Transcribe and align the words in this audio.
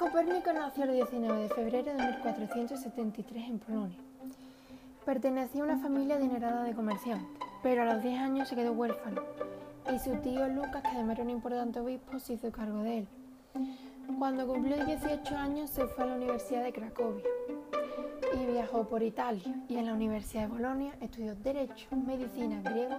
Copérnico 0.00 0.52
nació 0.52 0.84
el 0.84 0.94
19 0.94 1.42
de 1.42 1.48
febrero 1.48 1.92
de 1.92 2.02
1473 2.02 3.44
en 3.50 3.58
Polonia. 3.60 3.98
Pertenecía 5.04 5.62
a 5.62 5.64
una 5.64 5.78
familia 5.78 6.16
adinerada 6.16 6.64
de 6.64 6.74
comerciantes, 6.74 7.28
pero 7.62 7.82
a 7.82 7.84
los 7.84 8.02
10 8.02 8.18
años 8.18 8.48
se 8.48 8.56
quedó 8.56 8.72
huérfano 8.72 9.22
y 9.94 9.98
su 10.00 10.16
tío 10.16 10.48
Lucas, 10.48 10.82
que 10.82 10.88
además 10.88 11.16
era 11.16 11.24
un 11.24 11.30
importante 11.30 11.78
obispo, 11.78 12.18
se 12.18 12.32
hizo 12.32 12.50
cargo 12.50 12.82
de 12.82 12.98
él. 12.98 13.08
Cuando 14.18 14.46
cumplió 14.46 14.84
18 14.84 15.36
años 15.36 15.70
se 15.70 15.86
fue 15.86 16.02
a 16.04 16.06
la 16.08 16.16
Universidad 16.16 16.64
de 16.64 16.72
Cracovia 16.72 17.24
y 18.34 18.46
viajó 18.46 18.88
por 18.88 19.04
Italia 19.04 19.54
y 19.68 19.76
en 19.76 19.86
la 19.86 19.94
Universidad 19.94 20.42
de 20.42 20.48
Bolonia 20.48 20.96
estudió 21.00 21.36
Derecho, 21.36 21.86
Medicina, 21.94 22.60
Griego 22.62 22.96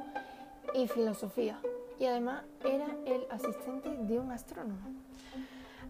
y 0.74 0.88
Filosofía 0.88 1.60
y 2.00 2.06
además 2.06 2.44
era 2.64 2.88
el 3.06 3.26
asistente 3.30 3.90
de 3.90 4.20
un 4.20 4.32
astrónomo. 4.32 4.80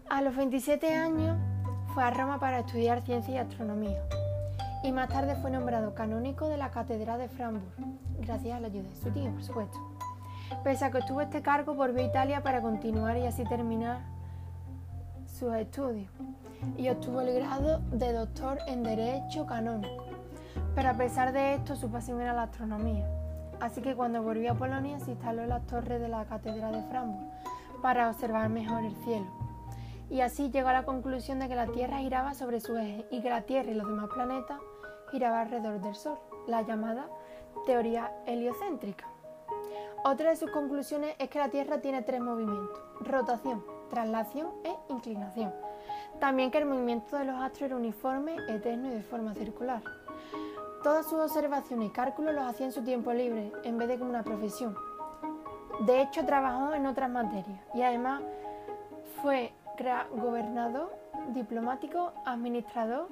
A 0.08 0.22
los 0.22 0.36
27 0.36 0.94
años 0.94 1.36
fue 1.94 2.02
a 2.04 2.10
Roma 2.10 2.38
para 2.38 2.60
estudiar 2.60 3.02
ciencia 3.04 3.34
y 3.34 3.38
astronomía 3.38 4.02
y 4.82 4.90
más 4.90 5.08
tarde 5.08 5.36
fue 5.36 5.50
nombrado 5.50 5.94
canónico 5.94 6.48
de 6.48 6.56
la 6.56 6.70
Catedral 6.70 7.18
de 7.18 7.28
Frankfurt, 7.28 7.78
gracias 8.20 8.56
a 8.56 8.60
la 8.60 8.66
ayuda 8.66 8.88
de 8.88 8.96
su 8.96 9.10
tío, 9.10 9.30
por 9.30 9.42
supuesto. 9.42 9.78
Pese 10.64 10.84
a 10.84 10.90
que 10.90 10.98
obtuvo 10.98 11.20
este 11.20 11.40
cargo, 11.40 11.74
volvió 11.74 12.02
a 12.02 12.06
Italia 12.06 12.42
para 12.42 12.60
continuar 12.60 13.16
y 13.16 13.26
así 13.26 13.44
terminar 13.44 14.00
sus 15.26 15.54
estudios 15.54 16.10
y 16.76 16.88
obtuvo 16.88 17.20
el 17.20 17.32
grado 17.34 17.78
de 17.92 18.12
doctor 18.12 18.58
en 18.66 18.82
Derecho 18.82 19.46
Canónico. 19.46 20.04
Pero 20.74 20.90
a 20.90 20.94
pesar 20.94 21.32
de 21.32 21.54
esto, 21.54 21.76
su 21.76 21.90
pasión 21.90 22.20
era 22.20 22.32
la 22.32 22.44
astronomía. 22.44 23.06
Así 23.60 23.80
que 23.80 23.94
cuando 23.94 24.22
volvió 24.22 24.52
a 24.52 24.54
Polonia 24.54 24.98
se 24.98 25.12
instaló 25.12 25.42
en 25.42 25.48
las 25.50 25.66
torres 25.66 26.00
de 26.00 26.08
la 26.08 26.24
Catedral 26.24 26.72
de 26.72 26.82
Frankfurt 26.88 27.80
para 27.80 28.10
observar 28.10 28.48
mejor 28.48 28.84
el 28.84 28.94
cielo. 29.04 29.41
Y 30.12 30.20
así 30.20 30.50
llegó 30.50 30.68
a 30.68 30.74
la 30.74 30.84
conclusión 30.84 31.38
de 31.38 31.48
que 31.48 31.54
la 31.54 31.68
Tierra 31.68 31.96
giraba 31.96 32.34
sobre 32.34 32.60
su 32.60 32.76
eje 32.76 33.06
y 33.10 33.22
que 33.22 33.30
la 33.30 33.42
Tierra 33.42 33.70
y 33.70 33.74
los 33.74 33.86
demás 33.86 34.10
planetas 34.12 34.60
giraban 35.10 35.46
alrededor 35.46 35.80
del 35.80 35.94
Sol, 35.94 36.18
la 36.46 36.60
llamada 36.60 37.06
teoría 37.64 38.12
heliocéntrica. 38.26 39.06
Otra 40.04 40.28
de 40.28 40.36
sus 40.36 40.50
conclusiones 40.50 41.16
es 41.18 41.30
que 41.30 41.38
la 41.38 41.48
Tierra 41.48 41.80
tiene 41.80 42.02
tres 42.02 42.20
movimientos, 42.20 42.78
rotación, 43.00 43.64
traslación 43.88 44.48
e 44.64 44.92
inclinación. 44.92 45.50
También 46.20 46.50
que 46.50 46.58
el 46.58 46.66
movimiento 46.66 47.16
de 47.16 47.24
los 47.24 47.40
astros 47.40 47.62
era 47.62 47.76
uniforme, 47.76 48.36
eterno 48.50 48.88
y 48.88 48.90
de 48.90 49.02
forma 49.02 49.32
circular. 49.32 49.82
Todas 50.82 51.08
sus 51.08 51.20
observaciones 51.20 51.88
y 51.88 51.90
cálculos 51.90 52.34
los 52.34 52.44
hacía 52.44 52.66
en 52.66 52.72
su 52.72 52.84
tiempo 52.84 53.14
libre, 53.14 53.50
en 53.64 53.78
vez 53.78 53.88
de 53.88 53.98
como 53.98 54.10
una 54.10 54.24
profesión. 54.24 54.76
De 55.86 56.02
hecho, 56.02 56.26
trabajó 56.26 56.74
en 56.74 56.84
otras 56.84 57.08
materias 57.08 57.60
y 57.72 57.80
además 57.80 58.20
fue 59.22 59.54
gobernador, 60.14 60.92
diplomático, 61.34 62.12
administrador 62.24 63.08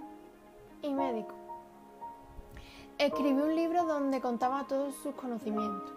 y 0.82 0.92
médico. 0.92 1.34
Escribió 2.98 3.44
un 3.44 3.56
libro 3.56 3.84
donde 3.84 4.20
contaba 4.20 4.66
todos 4.68 4.94
sus 4.96 5.14
conocimientos, 5.14 5.90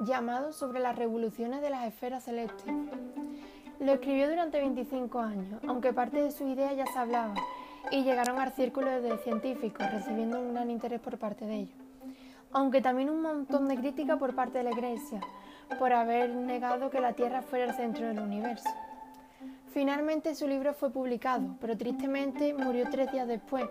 llamado 0.00 0.52
Sobre 0.52 0.80
las 0.80 0.96
revoluciones 0.96 1.62
de 1.62 1.70
las 1.70 1.86
esferas 1.86 2.24
celestes. 2.24 2.74
Lo 3.78 3.92
escribió 3.92 4.28
durante 4.28 4.58
25 4.58 5.20
años, 5.20 5.60
aunque 5.68 5.92
parte 5.92 6.20
de 6.20 6.32
su 6.32 6.46
idea 6.48 6.72
ya 6.72 6.86
se 6.86 6.98
hablaba, 6.98 7.34
y 7.92 8.02
llegaron 8.02 8.38
al 8.38 8.52
círculo 8.52 9.00
de 9.00 9.16
científicos, 9.18 9.90
recibiendo 9.92 10.40
un 10.40 10.52
gran 10.52 10.70
interés 10.70 11.00
por 11.00 11.16
parte 11.16 11.46
de 11.46 11.54
ellos. 11.54 11.78
Aunque 12.50 12.80
también 12.80 13.08
un 13.08 13.22
montón 13.22 13.68
de 13.68 13.76
crítica 13.76 14.16
por 14.16 14.34
parte 14.34 14.58
de 14.58 14.64
la 14.64 14.72
Iglesia, 14.72 15.20
por 15.78 15.92
haber 15.92 16.30
negado 16.30 16.90
que 16.90 17.00
la 17.00 17.12
Tierra 17.12 17.42
fuera 17.42 17.66
el 17.66 17.74
centro 17.74 18.06
del 18.06 18.18
universo. 18.18 18.68
Finalmente 19.78 20.34
su 20.34 20.48
libro 20.48 20.74
fue 20.74 20.90
publicado, 20.90 21.54
pero 21.60 21.78
tristemente 21.78 22.52
murió 22.52 22.90
tres 22.90 23.12
días 23.12 23.28
después, 23.28 23.64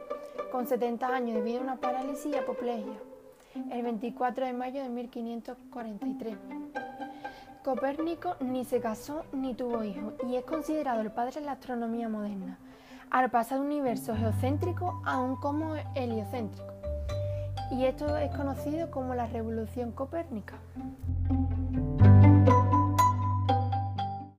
con 0.53 0.65
70 0.65 1.05
años, 1.05 1.35
debido 1.35 1.59
a 1.59 1.63
una 1.63 1.75
parálisis 1.75 2.33
y 2.33 2.37
apoplejía, 2.37 2.97
el 3.73 3.83
24 3.83 4.45
de 4.45 4.53
mayo 4.53 4.81
de 4.81 4.87
1543. 4.87 6.37
Copérnico 7.61 8.37
ni 8.39 8.63
se 8.63 8.79
casó 8.79 9.25
ni 9.33 9.53
tuvo 9.53 9.83
hijos 9.83 10.13
y 10.29 10.37
es 10.37 10.45
considerado 10.45 11.01
el 11.01 11.11
padre 11.11 11.41
de 11.41 11.45
la 11.45 11.51
astronomía 11.51 12.07
moderna, 12.07 12.57
al 13.09 13.29
pasar 13.29 13.59
de 13.59 13.65
un 13.65 13.71
universo 13.73 14.15
geocéntrico 14.15 15.01
a 15.03 15.19
un 15.19 15.35
como 15.35 15.75
heliocéntrico. 15.93 16.73
Y 17.69 17.83
esto 17.83 18.15
es 18.15 18.33
conocido 18.33 18.89
como 18.91 19.13
la 19.13 19.27
revolución 19.27 19.91
copérnica. 19.91 20.53